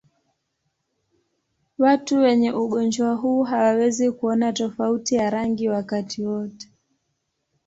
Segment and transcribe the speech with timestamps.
[1.77, 6.67] Watu wenye ugonjwa huu hawawezi kuona tofauti ya rangi wakati wote.